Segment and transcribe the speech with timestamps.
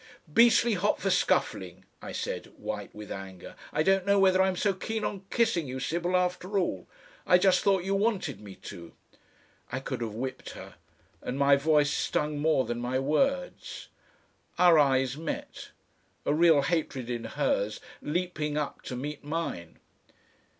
[0.33, 3.53] "Beastly hot for scuffling," I said, white with anger.
[3.71, 6.87] "I don't know whether I'm so keen on kissing you, Sybil, after all.
[7.27, 8.93] I just thought you wanted me to."
[9.71, 10.73] I could have whipped her,
[11.21, 13.89] and my voice stung more than my words.
[14.57, 15.69] Our eyes met;
[16.25, 19.77] a real hatred in hers leaping up to meet mine.